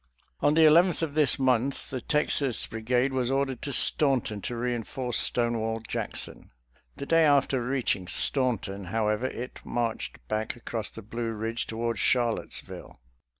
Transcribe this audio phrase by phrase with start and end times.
[0.39, 4.55] On the eleventh of this month the Texas Bri gade was ordered to Staunton to
[4.57, 6.49] reinforce Stone wall Jackson.
[6.95, 12.99] The day after reaching Staunton, however, it marched back across the Blue Ridge toward Charlottesville.